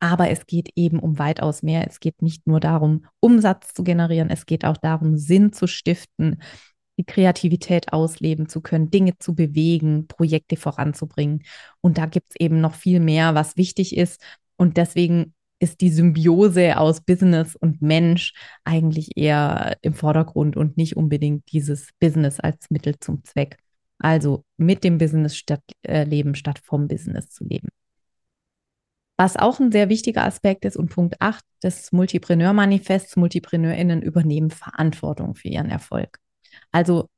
Aber 0.00 0.28
es 0.28 0.46
geht 0.46 0.70
eben 0.74 0.98
um 0.98 1.18
weitaus 1.18 1.62
mehr. 1.62 1.86
Es 1.86 2.00
geht 2.00 2.20
nicht 2.20 2.46
nur 2.46 2.60
darum, 2.60 3.06
Umsatz 3.20 3.72
zu 3.72 3.84
generieren, 3.84 4.28
es 4.30 4.44
geht 4.44 4.64
auch 4.64 4.76
darum, 4.76 5.16
Sinn 5.16 5.52
zu 5.52 5.66
stiften, 5.66 6.42
die 6.98 7.04
Kreativität 7.04 7.92
ausleben 7.92 8.48
zu 8.48 8.60
können, 8.60 8.90
Dinge 8.90 9.18
zu 9.18 9.34
bewegen, 9.34 10.06
Projekte 10.06 10.56
voranzubringen. 10.56 11.42
Und 11.80 11.98
da 11.98 12.06
gibt 12.06 12.30
es 12.30 12.36
eben 12.40 12.60
noch 12.60 12.74
viel 12.74 13.00
mehr, 13.00 13.34
was 13.34 13.56
wichtig 13.56 13.96
ist. 13.96 14.22
Und 14.56 14.76
deswegen 14.76 15.34
ist 15.58 15.80
die 15.80 15.90
Symbiose 15.90 16.78
aus 16.78 17.00
Business 17.00 17.56
und 17.56 17.82
Mensch 17.82 18.34
eigentlich 18.64 19.16
eher 19.16 19.76
im 19.82 19.94
Vordergrund 19.94 20.56
und 20.56 20.76
nicht 20.76 20.96
unbedingt 20.96 21.50
dieses 21.52 21.90
Business 22.00 22.40
als 22.40 22.70
Mittel 22.70 22.98
zum 23.00 23.24
Zweck. 23.24 23.58
Also 23.98 24.44
mit 24.56 24.84
dem 24.84 24.98
Business 24.98 25.36
statt 25.36 25.62
äh, 25.82 26.04
leben, 26.04 26.34
statt 26.34 26.60
vom 26.62 26.88
Business 26.88 27.30
zu 27.30 27.44
leben. 27.44 27.68
Was 29.16 29.36
auch 29.36 29.60
ein 29.60 29.70
sehr 29.70 29.88
wichtiger 29.88 30.24
Aspekt 30.24 30.64
ist 30.64 30.76
und 30.76 30.90
Punkt 30.90 31.20
8 31.20 31.44
des 31.62 31.92
Multipreneur-Manifests, 31.92 33.16
MultipreneurInnen 33.16 34.02
übernehmen 34.02 34.50
Verantwortung 34.50 35.36
für 35.36 35.48
ihren 35.48 35.70
Erfolg. 35.70 36.18
Also 36.74 37.08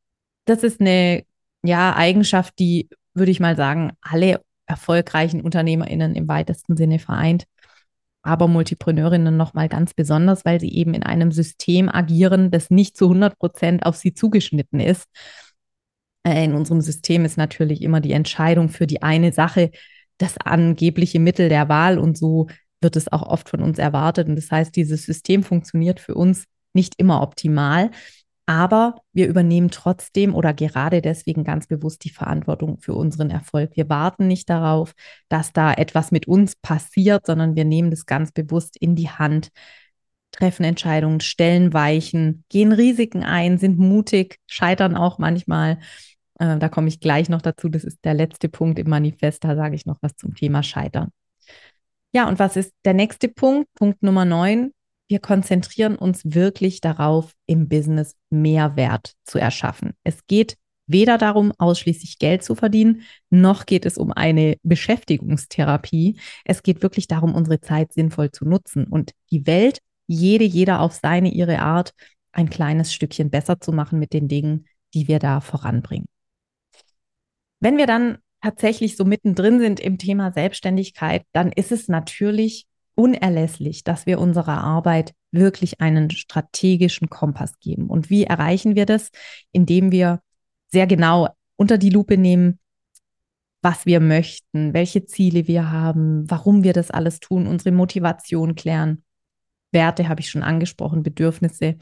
das 0.45 0.63
ist 0.63 0.81
eine 0.81 1.25
ja, 1.65 1.97
Eigenschaft, 1.97 2.59
die, 2.59 2.89
würde 3.15 3.31
ich 3.31 3.41
mal 3.41 3.57
sagen, 3.57 3.93
alle 4.03 4.43
erfolgreichen 4.67 5.41
UnternehmerInnen 5.41 6.15
im 6.15 6.29
weitesten 6.29 6.77
Sinne 6.77 6.99
vereint. 6.99 7.47
Aber 8.23 8.49
Multipreneurinnen 8.49 9.37
nochmal 9.37 9.69
ganz 9.69 9.95
besonders, 9.95 10.45
weil 10.45 10.61
sie 10.61 10.75
eben 10.75 10.93
in 10.93 11.05
einem 11.05 11.33
System 11.33 11.89
agieren, 11.89 12.51
das 12.51 12.71
nicht 12.71 12.99
zu 12.99 13.07
100 13.07 13.39
Prozent 13.39 13.87
auf 13.87 13.97
sie 13.97 14.13
zugeschnitten 14.13 14.79
ist. 14.79 15.07
Äh, 16.23 16.45
in 16.45 16.55
unserem 16.55 16.83
System 16.83 17.25
ist 17.25 17.39
natürlich 17.39 17.81
immer 17.81 18.01
die 18.01 18.13
Entscheidung 18.13 18.69
für 18.69 18.87
die 18.87 19.03
eine 19.03 19.33
Sache 19.33 19.71
das 20.19 20.37
angebliche 20.39 21.21
Mittel 21.21 21.49
der 21.49 21.69
Wahl 21.71 21.99
und 21.99 22.19
so 22.19 22.49
wird 22.83 22.97
es 22.97 23.11
auch 23.11 23.23
oft 23.23 23.49
von 23.49 23.63
uns 23.63 23.79
erwartet. 23.79 24.29
Und 24.29 24.37
das 24.37 24.51
heißt, 24.51 24.77
dieses 24.77 25.05
System 25.05 25.43
funktioniert 25.43 25.99
für 25.99 26.15
uns 26.15 26.45
nicht 26.75 26.95
immer 26.99 27.23
optimal. 27.23 27.91
Aber 28.47 29.03
wir 29.13 29.27
übernehmen 29.27 29.73
trotzdem 29.73 30.33
oder 30.33 30.55
gerade 30.55 31.03
deswegen 31.03 31.43
ganz 31.43 31.67
bewusst 31.67 32.05
die 32.05 32.11
Verantwortung 32.11 32.79
für 32.79 32.95
unseren 32.95 33.31
Erfolg. 33.31 33.73
Wir 33.75 33.89
warten 33.89 34.29
nicht 34.29 34.49
darauf, 34.49 34.95
dass 35.29 35.53
da 35.53 35.73
etwas 35.73 36.13
mit 36.13 36.29
uns 36.29 36.55
passiert, 36.55 37.27
sondern 37.27 37.57
wir 37.57 37.65
nehmen 37.65 37.91
das 37.91 38.07
ganz 38.07 38.31
bewusst 38.31 38.77
in 38.77 38.95
die 38.95 39.11
Hand, 39.11 39.49
treffen 40.31 40.65
Entscheidungen, 40.65 41.21
stellen 41.21 41.73
Weichen, 41.73 42.45
gehen 42.49 42.71
Risiken 42.71 43.25
ein, 43.25 43.59
sind 43.59 43.79
mutig, 43.79 44.39
scheitern 44.47 44.97
auch 44.97 45.19
manchmal. 45.19 45.79
Äh, 46.39 46.59
da 46.59 46.69
komme 46.69 46.87
ich 46.89 47.01
gleich 47.01 47.29
noch 47.29 47.43
dazu. 47.43 47.69
Das 47.69 47.83
ist 47.83 48.05
der 48.05 48.15
letzte 48.15 48.49
Punkt 48.49 48.79
im 48.79 48.89
Manifest. 48.89 49.43
Da 49.43 49.57
sage 49.57 49.75
ich 49.75 49.87
noch 49.87 49.97
was 50.03 50.15
zum 50.15 50.35
Thema 50.35 50.63
Scheitern. 50.63 51.11
Ja, 52.13 52.29
und 52.29 52.39
was 52.39 52.57
ist 52.57 52.73
der 52.85 52.95
nächste 52.95 53.29
Punkt? 53.29 53.69
Punkt 53.75 54.03
Nummer 54.05 54.25
neun 54.25 54.73
wir 55.09 55.21
konzentrieren 55.21 55.97
uns 55.97 56.23
wirklich 56.25 56.81
darauf, 56.81 57.33
im 57.47 57.69
Business 57.69 58.17
Mehrwert 58.31 59.13
zu 59.25 59.39
erschaffen. 59.39 59.93
Es 60.03 60.27
geht 60.27 60.57
weder 60.87 61.19
darum, 61.19 61.53
ausschließlich 61.59 62.19
Geld 62.19 62.43
zu 62.43 62.55
verdienen, 62.55 63.03
noch 63.31 63.67
geht 63.67 63.87
es 63.87 63.99
um 63.99 64.13
eine 64.13 64.57
Beschäftigungstherapie. 64.63 66.19
Es 66.45 66.63
geht 66.63 66.83
wirklich 66.83 67.09
darum, 67.09 67.35
unsere 67.35 67.61
Zeit 67.61 67.93
sinnvoll 67.93 68.31
zu 68.31 68.45
nutzen 68.45 68.85
und 68.85 69.13
die 69.31 69.47
Welt, 69.47 69.81
jede, 70.07 70.45
jeder 70.45 70.81
auf 70.81 70.95
seine, 70.95 71.31
ihre 71.31 71.59
Art, 71.61 71.93
ein 72.33 72.51
kleines 72.51 72.93
Stückchen 72.93 73.31
besser 73.31 73.61
zu 73.61 73.73
machen 73.73 73.99
mit 73.99 74.13
den 74.13 74.29
Dingen, 74.29 74.67
die 74.95 75.09
wir 75.09 75.19
da 75.19 75.41
voranbringen. 75.41 76.07
Wenn 77.61 77.79
wir 77.79 77.87
dann 77.87 78.19
tatsächlich 78.43 78.97
so 78.97 79.05
mittendrin 79.05 79.59
sind 79.59 79.81
im 79.81 79.99
Thema 79.99 80.31
Selbstständigkeit, 80.31 81.25
dann 81.33 81.51
ist 81.51 81.73
es 81.73 81.89
natürlich 81.89 82.67
unerlässlich, 82.97 83.85
dass 83.85 84.07
wir 84.07 84.19
unserer 84.19 84.65
Arbeit 84.65 85.15
wirklich 85.31 85.81
einen 85.81 86.11
strategischen 86.11 87.09
Kompass 87.09 87.59
geben. 87.61 87.89
Und 87.89 88.11
wie 88.11 88.25
erreichen 88.25 88.75
wir 88.75 88.87
das? 88.87 89.11
Indem 89.53 89.93
wir 89.93 90.21
sehr 90.73 90.87
genau 90.87 91.29
unter 91.57 91.79
die 91.79 91.91
Lupe 91.91 92.17
nehmen, 92.17 92.59
was 93.63 93.87
wir 93.87 94.01
möchten, 94.01 94.75
welche 94.75 95.07
Ziele 95.07 95.47
wir 95.47 95.71
haben, 95.71 96.29
warum 96.31 96.63
wir 96.65 96.73
das 96.73 96.91
alles 96.91 97.21
tun, 97.21 97.47
unsere 97.47 97.73
Motivation 97.73 98.55
klären. 98.55 99.03
Werte 99.73 100.09
habe 100.09 100.21
ich 100.21 100.31
schon 100.31 100.43
angesprochen, 100.43 101.03
Bedürfnisse. 101.03 101.77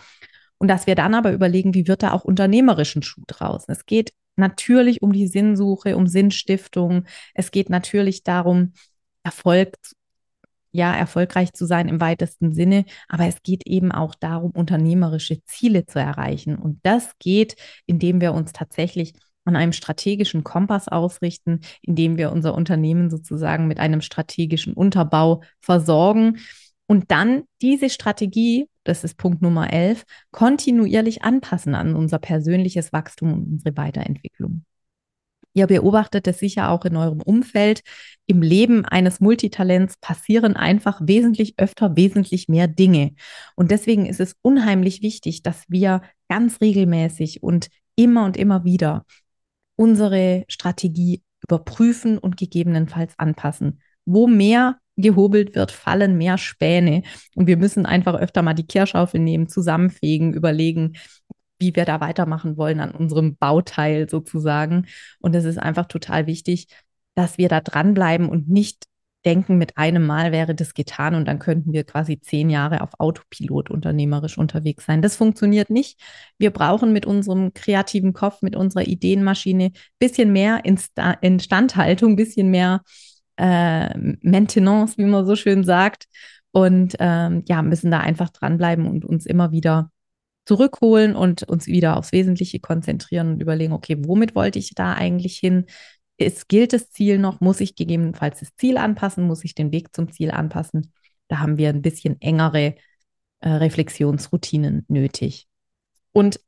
Und 0.58 0.68
dass 0.68 0.86
wir 0.86 0.94
dann 0.94 1.14
aber 1.14 1.32
überlegen, 1.32 1.74
wie 1.74 1.86
wird 1.86 2.02
da 2.02 2.12
auch 2.12 2.24
unternehmerischen 2.24 3.02
Schuh 3.02 3.22
draus? 3.26 3.64
Es 3.68 3.86
geht 3.86 4.12
natürlich 4.36 5.02
um 5.02 5.12
die 5.12 5.26
Sinnsuche, 5.26 5.96
um 5.96 6.06
Sinnstiftung. 6.06 7.04
Es 7.34 7.50
geht 7.50 7.70
natürlich 7.70 8.22
darum, 8.22 8.72
Erfolg 9.22 9.76
ja, 10.74 10.92
erfolgreich 10.92 11.52
zu 11.52 11.66
sein 11.66 11.88
im 11.88 12.00
weitesten 12.00 12.52
Sinne, 12.52 12.84
aber 13.08 13.26
es 13.26 13.42
geht 13.42 13.66
eben 13.66 13.92
auch 13.92 14.14
darum, 14.16 14.50
unternehmerische 14.50 15.42
Ziele 15.44 15.86
zu 15.86 16.00
erreichen. 16.00 16.56
Und 16.56 16.80
das 16.82 17.12
geht, 17.20 17.54
indem 17.86 18.20
wir 18.20 18.34
uns 18.34 18.52
tatsächlich 18.52 19.14
an 19.44 19.54
einem 19.54 19.72
strategischen 19.72 20.42
Kompass 20.42 20.88
ausrichten, 20.88 21.60
indem 21.80 22.16
wir 22.16 22.32
unser 22.32 22.54
Unternehmen 22.54 23.08
sozusagen 23.08 23.68
mit 23.68 23.78
einem 23.78 24.00
strategischen 24.00 24.72
Unterbau 24.72 25.42
versorgen 25.60 26.38
und 26.86 27.10
dann 27.12 27.44
diese 27.62 27.88
Strategie, 27.88 28.68
das 28.82 29.04
ist 29.04 29.16
Punkt 29.16 29.42
Nummer 29.42 29.72
11, 29.72 30.04
kontinuierlich 30.32 31.22
anpassen 31.22 31.76
an 31.76 31.94
unser 31.94 32.18
persönliches 32.18 32.92
Wachstum 32.92 33.32
und 33.32 33.52
unsere 33.52 33.76
Weiterentwicklung. 33.76 34.64
Ihr 35.54 35.68
beobachtet 35.68 36.26
es 36.26 36.38
sicher 36.40 36.70
auch 36.70 36.84
in 36.84 36.96
eurem 36.96 37.22
Umfeld. 37.22 37.82
Im 38.26 38.42
Leben 38.42 38.84
eines 38.84 39.20
Multitalents 39.20 39.96
passieren 39.98 40.56
einfach 40.56 41.00
wesentlich 41.02 41.54
öfter, 41.58 41.96
wesentlich 41.96 42.48
mehr 42.48 42.66
Dinge. 42.68 43.14
Und 43.54 43.70
deswegen 43.70 44.06
ist 44.06 44.20
es 44.20 44.36
unheimlich 44.42 45.00
wichtig, 45.00 45.42
dass 45.42 45.62
wir 45.68 46.02
ganz 46.28 46.60
regelmäßig 46.60 47.42
und 47.42 47.68
immer 47.94 48.24
und 48.24 48.36
immer 48.36 48.64
wieder 48.64 49.04
unsere 49.76 50.44
Strategie 50.48 51.22
überprüfen 51.42 52.18
und 52.18 52.36
gegebenenfalls 52.36 53.14
anpassen. 53.18 53.80
Wo 54.04 54.26
mehr 54.26 54.78
gehobelt 54.96 55.54
wird, 55.54 55.72
fallen 55.72 56.16
mehr 56.16 56.38
Späne. 56.38 57.02
Und 57.34 57.46
wir 57.46 57.56
müssen 57.56 57.86
einfach 57.86 58.14
öfter 58.14 58.42
mal 58.42 58.54
die 58.54 58.66
Kehrschaufel 58.66 59.20
nehmen, 59.20 59.48
zusammenfegen, 59.48 60.32
überlegen, 60.32 60.94
wie 61.64 61.76
wir 61.76 61.86
da 61.86 62.00
weitermachen 62.00 62.56
wollen 62.58 62.80
an 62.80 62.90
unserem 62.90 63.36
Bauteil 63.36 64.08
sozusagen. 64.08 64.86
Und 65.18 65.34
es 65.34 65.44
ist 65.44 65.58
einfach 65.58 65.86
total 65.86 66.26
wichtig, 66.26 66.68
dass 67.14 67.38
wir 67.38 67.48
da 67.48 67.60
dranbleiben 67.60 68.28
und 68.28 68.48
nicht 68.48 68.84
denken, 69.24 69.56
mit 69.56 69.78
einem 69.78 70.04
Mal 70.04 70.32
wäre 70.32 70.54
das 70.54 70.74
getan 70.74 71.14
und 71.14 71.26
dann 71.26 71.38
könnten 71.38 71.72
wir 71.72 71.84
quasi 71.84 72.20
zehn 72.20 72.50
Jahre 72.50 72.82
auf 72.82 72.90
Autopilot 72.98 73.70
unternehmerisch 73.70 74.36
unterwegs 74.36 74.84
sein. 74.84 75.00
Das 75.00 75.16
funktioniert 75.16 75.70
nicht. 75.70 75.98
Wir 76.36 76.50
brauchen 76.50 76.92
mit 76.92 77.06
unserem 77.06 77.54
kreativen 77.54 78.12
Kopf, 78.12 78.42
mit 78.42 78.54
unserer 78.54 78.86
Ideenmaschine 78.86 79.72
bisschen 79.98 80.32
mehr 80.32 80.66
Insta 80.66 81.12
Instandhaltung, 81.22 82.16
bisschen 82.16 82.50
mehr 82.50 82.82
äh, 83.36 83.96
Maintenance, 84.20 84.98
wie 84.98 85.04
man 85.04 85.24
so 85.24 85.36
schön 85.36 85.64
sagt. 85.64 86.04
Und 86.52 86.94
ähm, 87.00 87.42
ja, 87.48 87.62
müssen 87.62 87.90
da 87.90 88.00
einfach 88.00 88.28
dranbleiben 88.30 88.86
und 88.86 89.04
uns 89.04 89.26
immer 89.26 89.50
wieder 89.50 89.90
zurückholen 90.44 91.16
und 91.16 91.42
uns 91.44 91.66
wieder 91.66 91.96
aufs 91.96 92.12
Wesentliche 92.12 92.60
konzentrieren 92.60 93.32
und 93.32 93.42
überlegen, 93.42 93.72
okay, 93.72 93.96
womit 94.00 94.34
wollte 94.34 94.58
ich 94.58 94.74
da 94.74 94.92
eigentlich 94.92 95.38
hin? 95.38 95.66
Es 96.16 96.48
gilt 96.48 96.72
das 96.72 96.90
Ziel 96.90 97.18
noch? 97.18 97.40
Muss 97.40 97.60
ich 97.60 97.74
gegebenenfalls 97.76 98.40
das 98.40 98.54
Ziel 98.56 98.76
anpassen? 98.76 99.26
Muss 99.26 99.44
ich 99.44 99.54
den 99.54 99.72
Weg 99.72 99.94
zum 99.94 100.12
Ziel 100.12 100.30
anpassen? 100.30 100.92
Da 101.28 101.38
haben 101.40 101.56
wir 101.56 101.70
ein 101.70 101.82
bisschen 101.82 102.20
engere 102.20 102.74
äh, 103.40 103.48
Reflexionsroutinen 103.48 104.84
nötig. 104.88 105.48
Und 106.12 106.40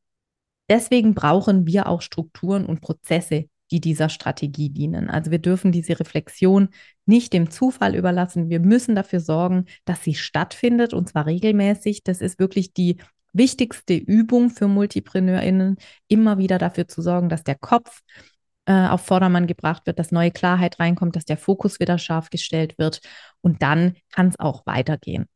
deswegen 0.68 1.14
brauchen 1.14 1.66
wir 1.66 1.88
auch 1.88 2.02
Strukturen 2.02 2.66
und 2.66 2.80
Prozesse, 2.80 3.48
die 3.70 3.80
dieser 3.80 4.08
Strategie 4.08 4.70
dienen. 4.70 5.10
Also 5.10 5.30
wir 5.30 5.40
dürfen 5.40 5.72
diese 5.72 5.98
Reflexion 5.98 6.68
nicht 7.04 7.32
dem 7.32 7.50
Zufall 7.50 7.96
überlassen. 7.96 8.48
Wir 8.48 8.60
müssen 8.60 8.94
dafür 8.94 9.20
sorgen, 9.20 9.64
dass 9.84 10.04
sie 10.04 10.14
stattfindet 10.14 10.94
und 10.94 11.08
zwar 11.08 11.26
regelmäßig. 11.26 12.04
Das 12.04 12.20
ist 12.20 12.38
wirklich 12.38 12.72
die 12.72 12.98
wichtigste 13.36 13.94
Übung 13.94 14.50
für 14.50 14.68
MultipreneurInnen, 14.68 15.76
immer 16.08 16.38
wieder 16.38 16.58
dafür 16.58 16.88
zu 16.88 17.02
sorgen, 17.02 17.28
dass 17.28 17.44
der 17.44 17.56
Kopf 17.56 18.00
äh, 18.66 18.88
auf 18.88 19.02
Vordermann 19.02 19.46
gebracht 19.46 19.86
wird, 19.86 19.98
dass 19.98 20.12
neue 20.12 20.30
Klarheit 20.30 20.80
reinkommt, 20.80 21.16
dass 21.16 21.24
der 21.24 21.36
Fokus 21.36 21.80
wieder 21.80 21.98
scharf 21.98 22.30
gestellt 22.30 22.78
wird 22.78 23.00
und 23.40 23.62
dann 23.62 23.94
kann 24.10 24.28
es 24.28 24.38
auch 24.38 24.66
weitergehen. 24.66 25.26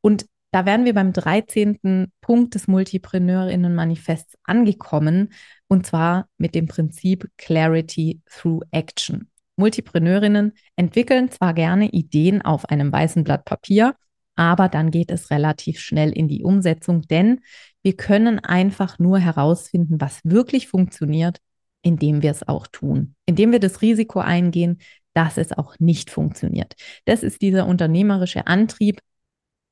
Und 0.00 0.26
da 0.52 0.66
wären 0.66 0.84
wir 0.84 0.92
beim 0.92 1.12
13. 1.14 2.12
Punkt 2.20 2.54
des 2.54 2.68
Multipreneurinnen-Manifests 2.68 4.36
angekommen, 4.44 5.32
und 5.66 5.86
zwar 5.86 6.28
mit 6.36 6.54
dem 6.54 6.66
Prinzip 6.66 7.26
Clarity 7.38 8.20
through 8.26 8.62
Action. 8.70 9.30
Multipreneurinnen 9.56 10.52
entwickeln 10.76 11.30
zwar 11.30 11.54
gerne 11.54 11.88
Ideen 11.88 12.42
auf 12.42 12.66
einem 12.66 12.92
weißen 12.92 13.24
Blatt 13.24 13.46
Papier, 13.46 13.94
aber 14.36 14.68
dann 14.68 14.90
geht 14.90 15.10
es 15.10 15.30
relativ 15.30 15.78
schnell 15.78 16.10
in 16.10 16.28
die 16.28 16.42
Umsetzung, 16.42 17.02
denn 17.02 17.40
wir 17.82 17.96
können 17.96 18.38
einfach 18.38 18.98
nur 18.98 19.18
herausfinden, 19.18 20.00
was 20.00 20.20
wirklich 20.24 20.68
funktioniert, 20.68 21.38
indem 21.82 22.22
wir 22.22 22.30
es 22.30 22.46
auch 22.46 22.66
tun, 22.66 23.14
indem 23.26 23.52
wir 23.52 23.60
das 23.60 23.82
Risiko 23.82 24.20
eingehen, 24.20 24.78
dass 25.14 25.36
es 25.36 25.52
auch 25.52 25.78
nicht 25.78 26.10
funktioniert. 26.10 26.74
Das 27.04 27.22
ist 27.22 27.42
dieser 27.42 27.66
unternehmerische 27.66 28.46
Antrieb, 28.46 29.00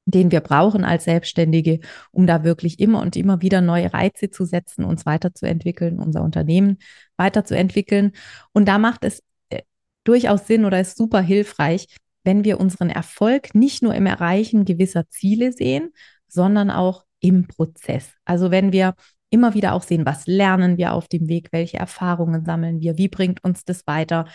den 0.06 0.32
wir 0.32 0.40
brauchen 0.40 0.84
als 0.84 1.04
Selbstständige, 1.04 1.80
um 2.10 2.26
da 2.26 2.42
wirklich 2.44 2.80
immer 2.80 3.00
und 3.00 3.16
immer 3.16 3.42
wieder 3.42 3.60
neue 3.60 3.92
Reize 3.92 4.30
zu 4.30 4.44
setzen, 4.44 4.84
uns 4.84 5.06
weiterzuentwickeln, 5.06 5.98
unser 5.98 6.22
Unternehmen 6.22 6.78
weiterzuentwickeln. 7.16 8.12
Und 8.52 8.66
da 8.66 8.78
macht 8.78 9.04
es 9.04 9.22
äh, 9.50 9.62
durchaus 10.04 10.46
Sinn 10.46 10.64
oder 10.64 10.80
ist 10.80 10.96
super 10.96 11.20
hilfreich, 11.20 11.86
wenn 12.24 12.44
wir 12.44 12.60
unseren 12.60 12.90
Erfolg 12.90 13.54
nicht 13.54 13.82
nur 13.82 13.94
im 13.94 14.06
Erreichen 14.06 14.64
gewisser 14.64 15.08
Ziele 15.08 15.52
sehen, 15.52 15.92
sondern 16.28 16.70
auch 16.70 17.04
im 17.20 17.46
Prozess. 17.46 18.12
Also 18.24 18.50
wenn 18.50 18.72
wir 18.72 18.94
immer 19.30 19.54
wieder 19.54 19.74
auch 19.74 19.82
sehen, 19.82 20.06
was 20.06 20.26
lernen 20.26 20.76
wir 20.76 20.92
auf 20.92 21.08
dem 21.08 21.28
Weg, 21.28 21.48
welche 21.52 21.78
Erfahrungen 21.78 22.44
sammeln 22.44 22.80
wir, 22.80 22.98
wie 22.98 23.08
bringt 23.08 23.42
uns 23.44 23.64
das 23.64 23.86
weiter 23.86 24.26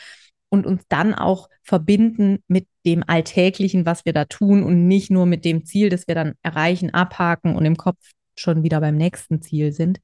und 0.50 0.66
uns 0.66 0.84
dann 0.88 1.14
auch 1.14 1.50
verbinden 1.64 2.40
mit 2.48 2.68
dem 2.86 3.04
Alltäglichen, 3.06 3.86
was 3.86 4.06
wir 4.06 4.14
da 4.14 4.26
tun 4.26 4.64
und 4.64 4.88
nicht 4.88 5.12
nur 5.12 5.26
mit 5.26 5.44
dem 5.44 5.66
Ziel, 5.66 5.90
das 5.90 6.08
wir 6.08 6.16
dann 6.16 6.36
erreichen, 6.42 6.94
abhaken 6.94 7.56
und 7.56 7.66
im 7.66 7.76
Kopf 7.76 7.98
schon 8.38 8.64
wieder 8.64 8.80
beim 8.82 8.96
nächsten 8.96 9.42
Ziel 9.42 9.72
sind. 9.72 10.00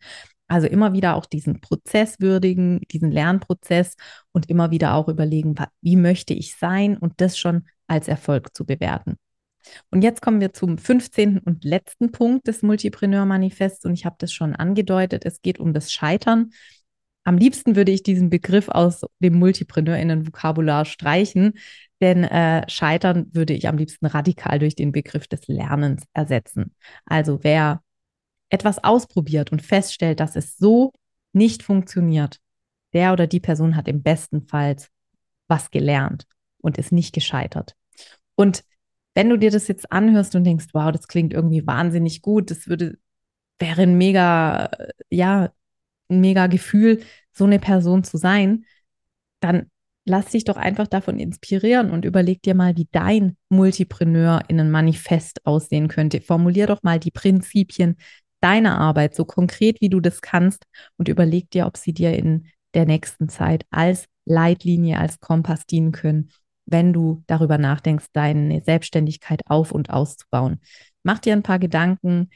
Also 0.51 0.67
immer 0.67 0.91
wieder 0.91 1.15
auch 1.15 1.25
diesen 1.25 1.61
Prozess 1.61 2.19
würdigen, 2.19 2.81
diesen 2.91 3.09
Lernprozess 3.09 3.95
und 4.33 4.49
immer 4.49 4.69
wieder 4.69 4.95
auch 4.95 5.07
überlegen, 5.07 5.55
wie 5.79 5.95
möchte 5.95 6.33
ich 6.33 6.57
sein 6.57 6.97
und 6.97 7.21
das 7.21 7.37
schon 7.37 7.69
als 7.87 8.09
Erfolg 8.09 8.53
zu 8.53 8.65
bewerten. 8.65 9.15
Und 9.91 10.01
jetzt 10.01 10.21
kommen 10.21 10.41
wir 10.41 10.51
zum 10.51 10.77
15. 10.77 11.37
und 11.37 11.63
letzten 11.63 12.11
Punkt 12.11 12.47
des 12.47 12.63
Multipreneur-Manifests 12.63 13.85
und 13.85 13.93
ich 13.93 14.05
habe 14.05 14.17
das 14.19 14.33
schon 14.33 14.53
angedeutet, 14.53 15.23
es 15.25 15.41
geht 15.41 15.57
um 15.57 15.71
das 15.71 15.89
Scheitern. 15.93 16.51
Am 17.23 17.37
liebsten 17.37 17.77
würde 17.77 17.93
ich 17.93 18.03
diesen 18.03 18.29
Begriff 18.29 18.67
aus 18.67 19.05
dem 19.19 19.35
Multipreneurinnen-Vokabular 19.39 20.83
streichen, 20.83 21.53
denn 22.01 22.25
äh, 22.25 22.69
Scheitern 22.69 23.27
würde 23.31 23.53
ich 23.53 23.69
am 23.69 23.77
liebsten 23.77 24.05
radikal 24.05 24.59
durch 24.59 24.75
den 24.75 24.91
Begriff 24.91 25.27
des 25.29 25.47
Lernens 25.47 26.03
ersetzen. 26.13 26.75
Also 27.05 27.39
wer 27.41 27.81
etwas 28.51 28.83
ausprobiert 28.83 29.51
und 29.51 29.61
feststellt, 29.61 30.19
dass 30.19 30.35
es 30.35 30.57
so 30.57 30.93
nicht 31.33 31.63
funktioniert, 31.63 32.39
der 32.93 33.13
oder 33.13 33.25
die 33.25 33.39
Person 33.39 33.75
hat 33.75 33.87
im 33.87 34.03
besten 34.03 34.41
Fall 34.41 34.75
was 35.47 35.71
gelernt 35.71 36.27
und 36.59 36.77
ist 36.77 36.91
nicht 36.91 37.13
gescheitert. 37.13 37.75
Und 38.35 38.63
wenn 39.15 39.29
du 39.29 39.37
dir 39.37 39.51
das 39.51 39.67
jetzt 39.67 39.91
anhörst 39.91 40.35
und 40.35 40.43
denkst, 40.43 40.67
wow, 40.73 40.91
das 40.91 41.07
klingt 41.07 41.33
irgendwie 41.33 41.65
wahnsinnig 41.65 42.21
gut, 42.21 42.51
das 42.51 42.67
würde, 42.67 42.97
wäre 43.59 43.83
ein 43.83 43.97
mega, 43.97 44.69
ja, 45.09 45.51
ein 46.09 46.19
mega 46.19 46.47
Gefühl, 46.47 47.01
so 47.31 47.45
eine 47.45 47.59
Person 47.59 48.03
zu 48.03 48.17
sein, 48.17 48.65
dann 49.39 49.69
lass 50.05 50.27
dich 50.27 50.43
doch 50.43 50.57
einfach 50.57 50.87
davon 50.87 51.19
inspirieren 51.19 51.91
und 51.91 52.05
überleg 52.05 52.41
dir 52.41 52.55
mal, 52.55 52.75
wie 52.75 52.87
dein 52.91 53.37
Multipreneur 53.49 54.41
in 54.47 54.59
ein 54.59 54.71
Manifest 54.71 55.45
aussehen 55.45 55.87
könnte. 55.87 56.21
Formulier 56.21 56.67
doch 56.67 56.83
mal 56.83 56.99
die 56.99 57.11
Prinzipien 57.11 57.97
deiner 58.41 58.77
Arbeit 58.79 59.15
so 59.15 59.25
konkret, 59.25 59.81
wie 59.81 59.89
du 59.89 59.99
das 59.99 60.21
kannst 60.21 60.65
und 60.97 61.07
überleg 61.07 61.49
dir, 61.51 61.67
ob 61.67 61.77
sie 61.77 61.93
dir 61.93 62.13
in 62.13 62.47
der 62.73 62.85
nächsten 62.85 63.29
Zeit 63.29 63.65
als 63.69 64.07
Leitlinie, 64.25 64.97
als 64.99 65.19
Kompass 65.19 65.65
dienen 65.65 65.91
können, 65.91 66.29
wenn 66.65 66.93
du 66.93 67.23
darüber 67.27 67.57
nachdenkst, 67.57 68.07
deine 68.13 68.61
Selbstständigkeit 68.63 69.41
auf 69.47 69.71
und 69.71 69.89
auszubauen. 69.89 70.59
Mach 71.03 71.19
dir 71.19 71.33
ein 71.33 71.43
paar 71.43 71.59
Gedanken, 71.59 72.29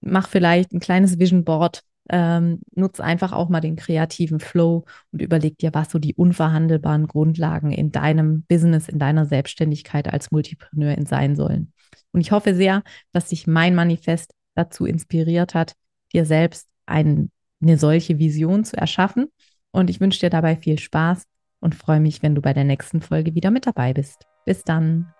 mach 0.00 0.28
vielleicht 0.28 0.72
ein 0.72 0.80
kleines 0.80 1.18
Vision 1.18 1.44
Board, 1.44 1.82
ähm, 2.08 2.60
nutz 2.74 3.00
einfach 3.00 3.32
auch 3.32 3.48
mal 3.48 3.60
den 3.60 3.76
kreativen 3.76 4.40
Flow 4.40 4.84
und 5.12 5.22
überleg 5.22 5.58
dir, 5.58 5.72
was 5.72 5.90
so 5.90 5.98
die 5.98 6.14
unverhandelbaren 6.14 7.06
Grundlagen 7.06 7.72
in 7.72 7.92
deinem 7.92 8.42
Business, 8.42 8.88
in 8.88 8.98
deiner 8.98 9.24
Selbstständigkeit 9.24 10.12
als 10.12 10.30
Multipreneurin 10.30 11.06
sein 11.06 11.36
sollen. 11.36 11.72
Und 12.12 12.20
ich 12.20 12.32
hoffe 12.32 12.54
sehr, 12.54 12.82
dass 13.12 13.28
dich 13.28 13.46
mein 13.46 13.74
Manifest 13.74 14.34
dazu 14.54 14.86
inspiriert 14.86 15.54
hat, 15.54 15.74
dir 16.12 16.24
selbst 16.24 16.68
ein, 16.86 17.30
eine 17.60 17.78
solche 17.78 18.18
Vision 18.18 18.64
zu 18.64 18.76
erschaffen. 18.76 19.28
Und 19.70 19.88
ich 19.88 20.00
wünsche 20.00 20.20
dir 20.20 20.30
dabei 20.30 20.56
viel 20.56 20.78
Spaß 20.78 21.24
und 21.60 21.74
freue 21.74 22.00
mich, 22.00 22.22
wenn 22.22 22.34
du 22.34 22.42
bei 22.42 22.52
der 22.52 22.64
nächsten 22.64 23.00
Folge 23.00 23.34
wieder 23.34 23.50
mit 23.50 23.66
dabei 23.66 23.92
bist. 23.92 24.26
Bis 24.44 24.64
dann. 24.64 25.12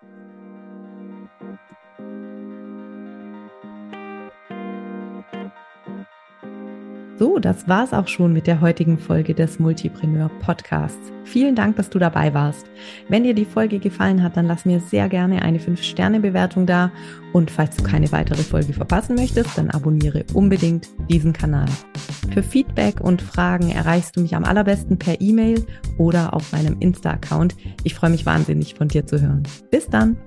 So, 7.19 7.37
das 7.37 7.67
war's 7.67 7.93
auch 7.93 8.07
schon 8.07 8.33
mit 8.33 8.47
der 8.47 8.59
heutigen 8.59 8.97
Folge 8.97 9.35
des 9.35 9.59
Multipreneur 9.59 10.29
Podcasts. 10.41 11.11
Vielen 11.25 11.55
Dank, 11.55 11.75
dass 11.75 11.89
du 11.89 11.99
dabei 11.99 12.33
warst. 12.33 12.65
Wenn 13.07 13.23
dir 13.23 13.35
die 13.35 13.45
Folge 13.45 13.77
gefallen 13.77 14.23
hat, 14.23 14.35
dann 14.35 14.47
lass 14.47 14.65
mir 14.65 14.79
sehr 14.79 15.09
gerne 15.09 15.43
eine 15.43 15.59
5-Sterne-Bewertung 15.59 16.65
da. 16.65 16.91
Und 17.31 17.51
falls 17.51 17.77
du 17.77 17.83
keine 17.83 18.11
weitere 18.11 18.41
Folge 18.41 18.73
verpassen 18.73 19.15
möchtest, 19.15 19.57
dann 19.57 19.69
abonniere 19.69 20.25
unbedingt 20.33 20.89
diesen 21.07 21.33
Kanal. 21.33 21.67
Für 22.33 22.41
Feedback 22.43 22.99
und 22.99 23.21
Fragen 23.21 23.69
erreichst 23.69 24.17
du 24.17 24.21
mich 24.21 24.35
am 24.35 24.43
allerbesten 24.43 24.97
per 24.97 25.21
E-Mail 25.21 25.65
oder 25.99 26.33
auf 26.33 26.51
meinem 26.51 26.77
Insta-Account. 26.79 27.55
Ich 27.83 27.93
freue 27.93 28.09
mich 28.09 28.25
wahnsinnig 28.25 28.73
von 28.73 28.87
dir 28.87 29.05
zu 29.05 29.21
hören. 29.21 29.43
Bis 29.69 29.87
dann! 29.87 30.17